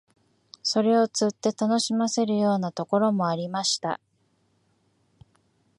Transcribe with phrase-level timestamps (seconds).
[0.63, 3.99] それを釣って楽しませるようなところもありました